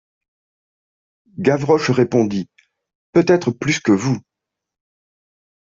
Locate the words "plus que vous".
3.51-4.19